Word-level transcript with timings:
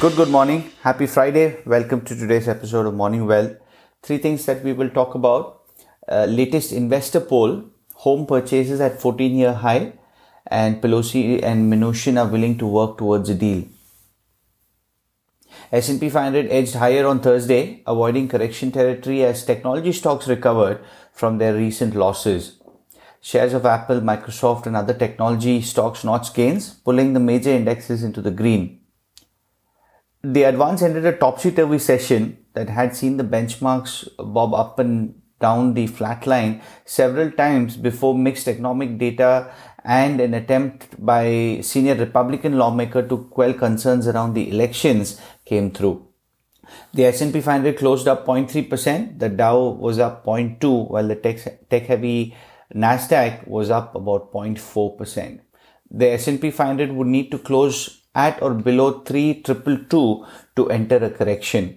Good, 0.00 0.14
good 0.14 0.28
morning. 0.28 0.70
Happy 0.82 1.08
Friday. 1.08 1.56
Welcome 1.66 2.02
to 2.02 2.14
today's 2.14 2.46
episode 2.46 2.86
of 2.86 2.94
Morning 2.94 3.26
Wealth. 3.26 3.56
Three 4.00 4.18
things 4.18 4.46
that 4.46 4.62
we 4.62 4.72
will 4.72 4.90
talk 4.90 5.16
about. 5.16 5.62
Uh, 6.08 6.24
latest 6.26 6.70
investor 6.70 7.18
poll, 7.18 7.64
home 7.94 8.24
purchases 8.24 8.80
at 8.80 9.00
14 9.00 9.34
year 9.34 9.54
high, 9.54 9.94
and 10.46 10.80
Pelosi 10.80 11.42
and 11.42 11.72
Mnuchin 11.72 12.16
are 12.16 12.30
willing 12.30 12.56
to 12.58 12.66
work 12.68 12.96
towards 12.96 13.28
a 13.28 13.34
deal. 13.34 13.64
S&P 15.72 16.08
500 16.08 16.46
edged 16.48 16.74
higher 16.74 17.04
on 17.04 17.18
Thursday, 17.18 17.82
avoiding 17.84 18.28
correction 18.28 18.70
territory 18.70 19.24
as 19.24 19.44
technology 19.44 19.90
stocks 19.90 20.28
recovered 20.28 20.78
from 21.12 21.38
their 21.38 21.54
recent 21.54 21.96
losses. 21.96 22.60
Shares 23.20 23.52
of 23.52 23.66
Apple, 23.66 24.00
Microsoft 24.00 24.66
and 24.66 24.76
other 24.76 24.94
technology 24.94 25.60
stocks 25.60 26.04
notched 26.04 26.34
gains, 26.34 26.72
pulling 26.72 27.14
the 27.14 27.20
major 27.20 27.50
indexes 27.50 28.04
into 28.04 28.22
the 28.22 28.30
green. 28.30 28.77
The 30.22 30.42
advance 30.42 30.82
ended 30.82 31.06
a 31.06 31.16
topsy-turvy 31.16 31.78
session 31.78 32.38
that 32.54 32.68
had 32.68 32.96
seen 32.96 33.18
the 33.18 33.24
benchmarks 33.24 34.08
bob 34.18 34.52
up 34.52 34.80
and 34.80 35.14
down 35.40 35.74
the 35.74 35.86
flat 35.86 36.26
line 36.26 36.60
several 36.84 37.30
times 37.30 37.76
before 37.76 38.18
mixed 38.18 38.48
economic 38.48 38.98
data 38.98 39.52
and 39.84 40.20
an 40.20 40.34
attempt 40.34 40.96
by 40.98 41.60
senior 41.62 41.94
Republican 41.94 42.58
lawmaker 42.58 43.06
to 43.06 43.28
quell 43.30 43.54
concerns 43.54 44.08
around 44.08 44.34
the 44.34 44.50
elections 44.50 45.20
came 45.44 45.70
through. 45.70 46.04
The 46.92 47.04
S&P 47.04 47.40
500 47.40 47.78
closed 47.78 48.08
up 48.08 48.26
0.3%, 48.26 49.20
the 49.20 49.28
Dow 49.28 49.68
was 49.68 50.00
up 50.00 50.24
0.2 50.26 50.90
while 50.90 51.06
the 51.06 51.14
tech, 51.14 51.68
tech 51.70 51.86
heavy 51.86 52.34
Nasdaq 52.74 53.46
was 53.46 53.70
up 53.70 53.94
about 53.94 54.32
0.4%. 54.32 55.40
The 55.92 56.10
S&P 56.10 56.50
500 56.50 56.92
would 56.92 57.06
need 57.06 57.30
to 57.30 57.38
close 57.38 58.02
at 58.26 58.42
or 58.42 58.52
below 58.52 59.00
3222 59.00 60.26
to 60.56 60.70
enter 60.70 60.96
a 60.96 61.10
correction. 61.10 61.76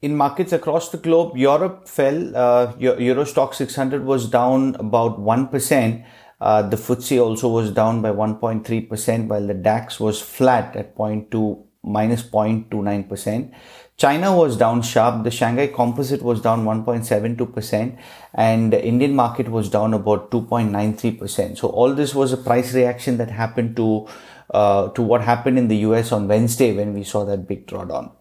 In 0.00 0.16
markets 0.16 0.52
across 0.52 0.90
the 0.90 0.98
globe, 0.98 1.36
Europe 1.36 1.88
fell. 1.88 2.36
Uh, 2.36 2.72
Euro 2.78 3.24
Stoxx 3.24 3.54
600 3.54 4.04
was 4.04 4.28
down 4.30 4.76
about 4.76 5.18
1%. 5.18 6.04
Uh, 6.38 6.62
the 6.62 6.76
FTSE 6.76 7.20
also 7.20 7.48
was 7.48 7.70
down 7.72 8.02
by 8.02 8.10
1.3%, 8.10 9.26
while 9.26 9.46
the 9.46 9.54
DAX 9.54 9.98
was 9.98 10.20
flat 10.20 10.76
at 10.76 10.94
0.2 10.94 11.64
minus 11.82 12.22
0.29%. 12.22 13.52
China 13.96 14.36
was 14.36 14.58
down 14.58 14.82
sharp. 14.82 15.24
The 15.24 15.30
Shanghai 15.30 15.68
Composite 15.68 16.20
was 16.20 16.42
down 16.42 16.64
1.72% 16.66 17.96
and 18.34 18.70
the 18.70 18.84
Indian 18.84 19.14
market 19.16 19.48
was 19.48 19.70
down 19.70 19.94
about 19.94 20.30
2.93%. 20.30 21.56
So 21.56 21.68
all 21.68 21.94
this 21.94 22.14
was 22.14 22.32
a 22.32 22.36
price 22.36 22.74
reaction 22.74 23.16
that 23.16 23.30
happened 23.30 23.74
to 23.76 24.06
uh, 24.50 24.88
to 24.88 25.02
what 25.02 25.22
happened 25.22 25.58
in 25.58 25.68
the 25.68 25.78
US 25.88 26.12
on 26.12 26.28
Wednesday 26.28 26.74
when 26.74 26.94
we 26.94 27.04
saw 27.04 27.24
that 27.24 27.48
big 27.48 27.66
drawdown. 27.66 28.12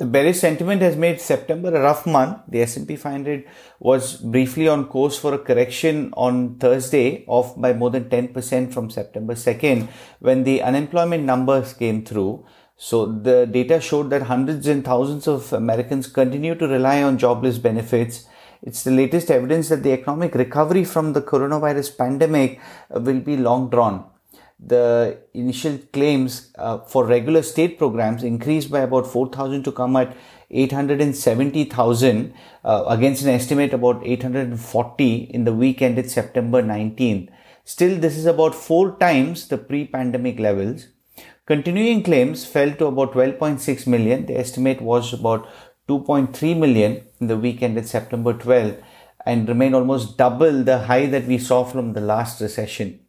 The 0.00 0.06
bearish 0.06 0.38
sentiment 0.38 0.80
has 0.80 0.96
made 0.96 1.20
September 1.20 1.68
a 1.68 1.82
rough 1.82 2.06
month. 2.06 2.38
The 2.48 2.62
S&P 2.62 2.96
500 2.96 3.44
was 3.80 4.16
briefly 4.16 4.66
on 4.66 4.86
course 4.86 5.18
for 5.18 5.34
a 5.34 5.38
correction 5.38 6.10
on 6.16 6.56
Thursday, 6.56 7.22
off 7.26 7.60
by 7.60 7.74
more 7.74 7.90
than 7.90 8.04
10% 8.04 8.72
from 8.72 8.88
September 8.88 9.34
2nd 9.34 9.88
when 10.20 10.44
the 10.44 10.62
unemployment 10.62 11.24
numbers 11.24 11.74
came 11.74 12.02
through. 12.02 12.46
So 12.78 13.04
the 13.04 13.44
data 13.44 13.78
showed 13.78 14.08
that 14.08 14.22
hundreds 14.22 14.66
and 14.68 14.82
thousands 14.82 15.28
of 15.28 15.52
Americans 15.52 16.06
continue 16.06 16.54
to 16.54 16.66
rely 16.66 17.02
on 17.02 17.18
jobless 17.18 17.58
benefits. 17.58 18.24
It's 18.62 18.82
the 18.82 18.92
latest 18.92 19.30
evidence 19.30 19.68
that 19.68 19.82
the 19.82 19.92
economic 19.92 20.34
recovery 20.34 20.86
from 20.86 21.12
the 21.12 21.20
coronavirus 21.20 21.98
pandemic 21.98 22.58
will 22.88 23.20
be 23.20 23.36
long 23.36 23.68
drawn 23.68 24.06
the 24.62 25.18
initial 25.32 25.78
claims 25.92 26.52
uh, 26.58 26.78
for 26.78 27.06
regular 27.06 27.42
state 27.42 27.78
programs 27.78 28.22
increased 28.22 28.70
by 28.70 28.80
about 28.80 29.06
4,000 29.06 29.62
to 29.64 29.72
come 29.72 29.96
at 29.96 30.16
870,000 30.50 32.34
uh, 32.64 32.84
against 32.88 33.22
an 33.22 33.30
estimate 33.30 33.72
about 33.72 34.04
840 34.04 35.14
in 35.14 35.44
the 35.44 35.52
week 35.52 35.80
ended 35.80 36.10
September 36.10 36.62
19th. 36.62 37.28
Still, 37.64 37.98
this 37.98 38.16
is 38.16 38.26
about 38.26 38.54
four 38.54 38.96
times 38.98 39.48
the 39.48 39.56
pre-pandemic 39.56 40.38
levels. 40.38 40.88
Continuing 41.46 42.02
claims 42.02 42.44
fell 42.44 42.72
to 42.72 42.86
about 42.86 43.12
12.6 43.12 43.86
million. 43.86 44.26
The 44.26 44.38
estimate 44.38 44.80
was 44.80 45.12
about 45.12 45.48
2.3 45.88 46.58
million 46.58 47.02
in 47.20 47.26
the 47.26 47.36
week 47.36 47.62
ended 47.62 47.88
September 47.88 48.32
12 48.32 48.76
and 49.26 49.48
remain 49.48 49.74
almost 49.74 50.16
double 50.16 50.62
the 50.64 50.78
high 50.80 51.06
that 51.06 51.26
we 51.26 51.38
saw 51.38 51.64
from 51.64 51.92
the 51.92 52.00
last 52.00 52.40
recession. 52.40 53.00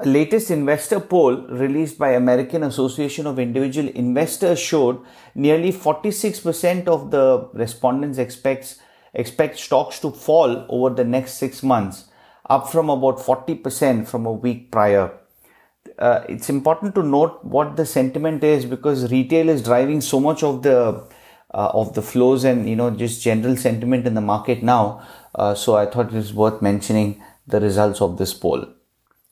A 0.00 0.06
latest 0.06 0.52
investor 0.52 1.00
poll 1.00 1.34
released 1.48 1.98
by 1.98 2.10
American 2.10 2.62
Association 2.62 3.26
of 3.26 3.40
Individual 3.40 3.88
Investors 3.88 4.60
showed 4.60 5.04
nearly 5.34 5.72
46% 5.72 6.86
of 6.86 7.10
the 7.10 7.48
respondents 7.52 8.16
expects 8.16 8.78
expect 9.12 9.58
stocks 9.58 9.98
to 9.98 10.12
fall 10.12 10.66
over 10.68 10.94
the 10.94 11.02
next 11.02 11.32
6 11.38 11.64
months 11.64 12.04
up 12.48 12.70
from 12.70 12.90
about 12.90 13.18
40% 13.18 14.06
from 14.06 14.24
a 14.24 14.32
week 14.32 14.70
prior. 14.70 15.18
Uh, 15.98 16.20
it's 16.28 16.48
important 16.48 16.94
to 16.94 17.02
note 17.02 17.44
what 17.44 17.74
the 17.74 17.84
sentiment 17.84 18.44
is 18.44 18.66
because 18.66 19.10
retail 19.10 19.48
is 19.48 19.64
driving 19.64 20.00
so 20.00 20.20
much 20.20 20.44
of 20.44 20.62
the 20.62 20.78
uh, 21.52 21.70
of 21.74 21.94
the 21.94 22.02
flows 22.02 22.44
and 22.44 22.68
you 22.68 22.76
know 22.76 22.90
just 22.90 23.20
general 23.20 23.56
sentiment 23.56 24.06
in 24.06 24.14
the 24.14 24.20
market 24.20 24.62
now. 24.62 25.02
Uh, 25.34 25.56
so 25.56 25.76
I 25.76 25.86
thought 25.86 26.12
it 26.12 26.22
was 26.24 26.32
worth 26.32 26.62
mentioning 26.62 27.20
the 27.48 27.58
results 27.58 28.00
of 28.00 28.16
this 28.16 28.32
poll. 28.32 28.77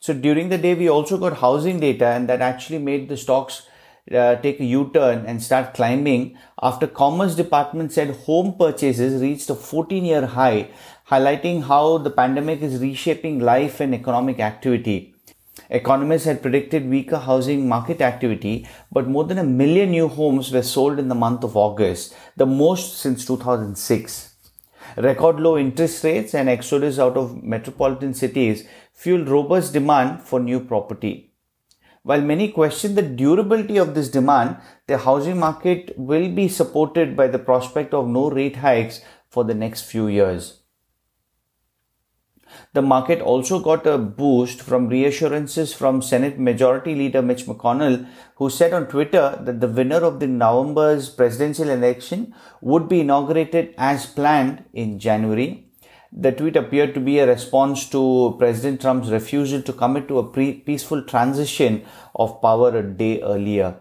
So 0.06 0.14
during 0.14 0.50
the 0.50 0.56
day, 0.56 0.74
we 0.74 0.88
also 0.88 1.18
got 1.18 1.38
housing 1.38 1.80
data 1.80 2.06
and 2.06 2.28
that 2.28 2.40
actually 2.40 2.78
made 2.78 3.08
the 3.08 3.16
stocks 3.16 3.66
uh, 4.14 4.36
take 4.36 4.60
a 4.60 4.64
U-turn 4.64 5.26
and 5.26 5.42
start 5.42 5.74
climbing 5.74 6.38
after 6.62 6.86
Commerce 6.86 7.34
Department 7.34 7.90
said 7.90 8.10
home 8.18 8.54
purchases 8.56 9.20
reached 9.20 9.50
a 9.50 9.56
14 9.56 10.04
year 10.04 10.24
high, 10.24 10.70
highlighting 11.08 11.64
how 11.64 11.98
the 11.98 12.10
pandemic 12.10 12.62
is 12.62 12.80
reshaping 12.80 13.40
life 13.40 13.80
and 13.80 13.96
economic 13.96 14.38
activity. 14.38 15.12
Economists 15.70 16.26
had 16.26 16.40
predicted 16.40 16.88
weaker 16.88 17.18
housing 17.18 17.68
market 17.68 18.00
activity, 18.00 18.64
but 18.92 19.08
more 19.08 19.24
than 19.24 19.38
a 19.38 19.42
million 19.62 19.90
new 19.90 20.06
homes 20.06 20.52
were 20.52 20.62
sold 20.62 21.00
in 21.00 21.08
the 21.08 21.16
month 21.16 21.42
of 21.42 21.56
August, 21.56 22.14
the 22.36 22.46
most 22.46 22.96
since 22.98 23.26
2006. 23.26 24.35
Record 24.96 25.40
low 25.40 25.58
interest 25.58 26.02
rates 26.04 26.34
and 26.34 26.48
exodus 26.48 26.98
out 26.98 27.16
of 27.16 27.42
metropolitan 27.42 28.14
cities 28.14 28.66
fueled 28.92 29.28
robust 29.28 29.72
demand 29.72 30.22
for 30.22 30.40
new 30.40 30.60
property. 30.60 31.32
While 32.02 32.20
many 32.20 32.52
question 32.52 32.94
the 32.94 33.02
durability 33.02 33.78
of 33.78 33.94
this 33.94 34.08
demand, 34.08 34.58
the 34.86 34.98
housing 34.98 35.38
market 35.38 35.92
will 35.98 36.30
be 36.30 36.48
supported 36.48 37.16
by 37.16 37.26
the 37.26 37.38
prospect 37.38 37.92
of 37.92 38.06
no 38.06 38.30
rate 38.30 38.56
hikes 38.56 39.00
for 39.28 39.42
the 39.42 39.54
next 39.54 39.82
few 39.82 40.06
years. 40.06 40.60
The 42.72 42.82
market 42.82 43.20
also 43.20 43.58
got 43.60 43.86
a 43.86 43.98
boost 43.98 44.60
from 44.60 44.88
reassurances 44.88 45.72
from 45.72 46.02
Senate 46.02 46.38
Majority 46.38 46.94
Leader 46.94 47.22
Mitch 47.22 47.46
McConnell, 47.46 48.06
who 48.36 48.50
said 48.50 48.72
on 48.72 48.86
Twitter 48.86 49.38
that 49.42 49.60
the 49.60 49.68
winner 49.68 50.04
of 50.04 50.20
the 50.20 50.26
November's 50.26 51.08
presidential 51.08 51.68
election 51.68 52.34
would 52.60 52.88
be 52.88 53.00
inaugurated 53.00 53.74
as 53.78 54.06
planned 54.06 54.64
in 54.72 54.98
January. 54.98 55.66
The 56.12 56.32
tweet 56.32 56.56
appeared 56.56 56.94
to 56.94 57.00
be 57.00 57.18
a 57.18 57.26
response 57.26 57.88
to 57.90 58.36
President 58.38 58.80
Trump's 58.80 59.10
refusal 59.10 59.60
to 59.62 59.72
commit 59.72 60.08
to 60.08 60.18
a 60.18 60.28
pre- 60.28 60.54
peaceful 60.54 61.02
transition 61.02 61.84
of 62.14 62.40
power 62.40 62.76
a 62.76 62.82
day 62.82 63.20
earlier. 63.22 63.76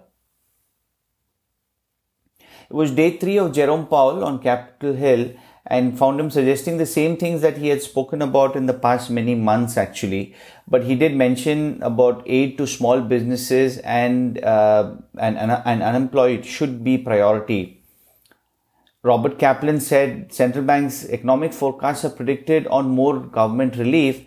It 2.69 2.73
was 2.73 2.91
day 2.91 3.17
three 3.17 3.37
of 3.37 3.53
Jerome 3.53 3.87
Powell 3.87 4.23
on 4.23 4.39
Capitol 4.39 4.93
Hill 4.93 5.33
and 5.67 5.97
found 5.97 6.19
him 6.19 6.29
suggesting 6.29 6.77
the 6.77 6.85
same 6.85 7.17
things 7.17 7.41
that 7.41 7.57
he 7.57 7.69
had 7.69 7.81
spoken 7.81 8.21
about 8.21 8.55
in 8.55 8.67
the 8.67 8.73
past 8.73 9.09
many 9.09 9.33
months 9.35 9.77
actually. 9.77 10.35
But 10.67 10.83
he 10.83 10.95
did 10.95 11.15
mention 11.15 11.81
about 11.81 12.23
aid 12.25 12.57
to 12.57 12.67
small 12.67 13.01
businesses 13.01 13.79
and 13.79 14.43
uh, 14.43 14.95
and, 15.17 15.37
and, 15.37 15.83
unemployed 15.83 16.45
should 16.45 16.83
be 16.83 16.97
priority. 16.97 17.81
Robert 19.03 19.37
kaplan 19.37 19.79
said 19.79 20.33
central 20.33 20.63
banks 20.65 21.05
economic 21.09 21.53
forecasts 21.53 22.05
are 22.05 22.09
predicted 22.09 22.67
on 22.67 22.89
more 22.89 23.19
government 23.19 23.75
relief. 23.75 24.25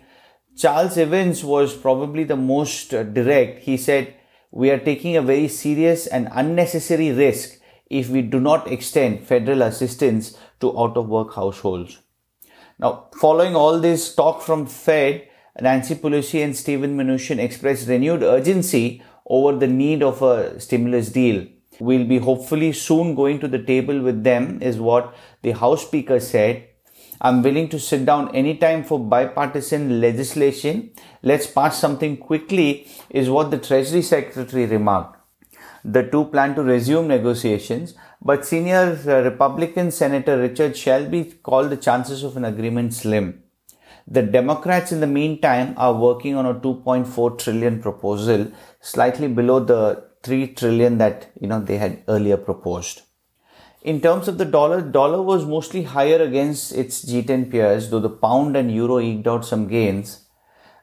Charles 0.57 0.97
evans 0.97 1.43
was 1.43 1.73
probably 1.73 2.25
the 2.25 2.35
most 2.35 2.89
direct. 2.89 3.59
He 3.63 3.77
said 3.77 4.13
we 4.51 4.71
are 4.71 4.79
taking 4.79 5.15
a 5.15 5.21
very 5.21 5.47
serious 5.47 6.07
and 6.07 6.27
unnecessary 6.31 7.11
risk 7.11 7.58
if 7.89 8.09
we 8.09 8.21
do 8.21 8.39
not 8.39 8.71
extend 8.71 9.25
federal 9.25 9.61
assistance 9.61 10.37
to 10.59 10.77
out 10.79 10.97
of 10.97 11.09
work 11.09 11.33
households. 11.35 11.99
Now, 12.77 13.07
following 13.19 13.55
all 13.55 13.79
this 13.79 14.15
talk 14.15 14.41
from 14.41 14.65
Fed, 14.65 15.27
Nancy 15.59 15.95
Pelosi 15.95 16.43
and 16.43 16.55
Steven 16.55 16.95
Mnuchin 16.95 17.39
expressed 17.39 17.87
renewed 17.89 18.23
urgency 18.23 19.03
over 19.25 19.57
the 19.57 19.67
need 19.67 20.01
of 20.01 20.21
a 20.21 20.59
stimulus 20.59 21.09
deal. 21.09 21.45
We'll 21.79 22.05
be 22.05 22.17
hopefully 22.19 22.71
soon 22.73 23.15
going 23.15 23.39
to 23.39 23.47
the 23.47 23.61
table 23.61 24.01
with 24.01 24.23
them, 24.23 24.61
is 24.61 24.79
what 24.79 25.15
the 25.41 25.51
House 25.51 25.85
Speaker 25.85 26.19
said. 26.19 26.67
I'm 27.21 27.41
willing 27.41 27.67
to 27.69 27.79
sit 27.79 28.05
down 28.05 28.33
anytime 28.33 28.83
for 28.85 28.97
bipartisan 28.97 29.99
legislation. 29.99 30.91
Let's 31.21 31.47
pass 31.47 31.77
something 31.77 32.15
quickly, 32.15 32.87
is 33.09 33.29
what 33.29 33.51
the 33.51 33.57
Treasury 33.57 34.01
Secretary 34.01 34.65
remarked. 34.65 35.18
The 35.91 36.03
two 36.03 36.25
plan 36.25 36.53
to 36.53 36.61
resume 36.61 37.07
negotiations, 37.07 37.95
but 38.21 38.45
senior 38.45 38.99
uh, 39.07 39.23
Republican 39.23 39.89
Senator 39.89 40.37
Richard 40.37 40.77
Shelby 40.77 41.23
called 41.41 41.71
the 41.71 41.77
chances 41.77 42.23
of 42.23 42.37
an 42.37 42.45
agreement 42.45 42.93
slim. 42.93 43.41
The 44.05 44.21
Democrats, 44.21 44.91
in 44.91 44.99
the 44.99 45.07
meantime, 45.07 45.73
are 45.77 45.95
working 45.95 46.35
on 46.35 46.45
a 46.45 46.53
2.4 46.53 47.39
trillion 47.39 47.81
proposal, 47.81 48.51
slightly 48.79 49.27
below 49.27 49.61
the 49.61 50.05
3 50.21 50.53
trillion 50.53 50.99
that 50.99 51.31
you 51.41 51.47
know 51.47 51.59
they 51.59 51.77
had 51.77 52.03
earlier 52.07 52.37
proposed. 52.37 53.01
In 53.81 53.99
terms 53.99 54.27
of 54.27 54.37
the 54.37 54.45
dollar, 54.45 54.81
dollar 54.81 55.23
was 55.23 55.43
mostly 55.43 55.83
higher 55.83 56.21
against 56.21 56.71
its 56.71 57.03
G10 57.03 57.49
peers, 57.49 57.89
though 57.89 57.99
the 57.99 58.09
pound 58.09 58.55
and 58.55 58.71
euro 58.71 58.99
eked 58.99 59.25
out 59.25 59.43
some 59.43 59.67
gains. 59.67 60.28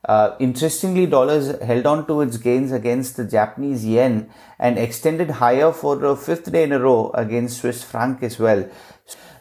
Uh, 0.06 0.36
interestingly, 0.38 1.04
dollars 1.04 1.60
held 1.62 1.84
on 1.84 2.06
to 2.06 2.20
its 2.20 2.36
gains 2.36 2.70
against 2.70 3.16
the 3.16 3.24
Japanese 3.24 3.84
yen 3.84 4.30
and 4.56 4.78
extended 4.78 5.28
higher 5.30 5.72
for 5.72 6.02
a 6.04 6.14
fifth 6.16 6.50
day 6.52 6.62
in 6.62 6.72
a 6.72 6.78
row 6.78 7.10
against 7.14 7.58
Swiss 7.58 7.82
franc 7.82 8.22
as 8.22 8.38
well. 8.38 8.68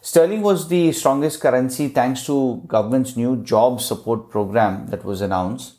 Sterling 0.02 0.42
was 0.42 0.68
the 0.68 0.92
strongest 0.92 1.40
currency 1.40 1.88
thanks 1.88 2.26
to 2.26 2.64
government's 2.68 3.16
new 3.16 3.38
job 3.44 3.80
support 3.80 4.30
program 4.32 4.88
that 4.88 5.06
was 5.06 5.22
announced. 5.22 5.76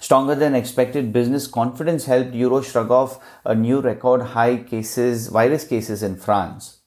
Stronger 0.00 0.34
than 0.34 0.54
expected 0.54 1.12
business 1.12 1.46
confidence 1.46 2.06
helped 2.06 2.34
euro 2.34 2.62
shrug 2.62 2.90
off 2.90 3.18
a 3.44 3.54
new 3.54 3.80
record 3.80 4.22
high 4.22 4.56
cases, 4.56 5.28
virus 5.28 5.64
cases 5.64 6.02
in 6.02 6.16
France. 6.16 6.78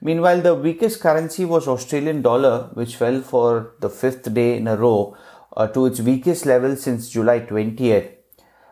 Meanwhile, 0.00 0.42
the 0.42 0.54
weakest 0.54 1.00
currency 1.00 1.44
was 1.46 1.66
Australian 1.66 2.20
dollar, 2.20 2.70
which 2.74 2.96
fell 2.96 3.22
for 3.22 3.74
the 3.80 3.88
fifth 3.88 4.32
day 4.32 4.56
in 4.56 4.68
a 4.68 4.76
row 4.76 5.16
uh, 5.56 5.66
to 5.68 5.86
its 5.86 6.00
weakest 6.00 6.46
level 6.46 6.76
since 6.76 7.08
July 7.08 7.40
20th. 7.40 8.12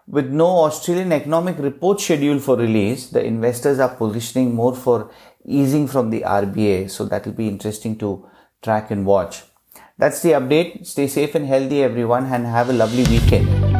With 0.06 0.31
no 0.31 0.64
Australian 0.64 1.12
economic 1.12 1.58
report 1.58 2.00
scheduled 2.00 2.42
for 2.42 2.56
release, 2.56 3.08
the 3.08 3.25
investors 3.25 3.78
are 3.78 3.94
positioning 3.94 4.54
more 4.54 4.76
for 4.76 5.10
easing 5.46 5.86
from 5.88 6.10
the 6.10 6.20
RBA. 6.22 6.90
So 6.90 7.06
that 7.06 7.25
will 7.25 7.32
be 7.32 7.48
interesting 7.48 7.96
to 7.98 8.26
track 8.62 8.90
and 8.90 9.06
watch. 9.06 9.42
That's 9.96 10.20
the 10.22 10.32
update. 10.32 10.86
Stay 10.86 11.06
safe 11.06 11.34
and 11.34 11.46
healthy, 11.46 11.82
everyone, 11.82 12.26
and 12.26 12.44
have 12.46 12.69
a 12.69 12.72
lovely 12.72 13.04
weekend. 13.04 13.74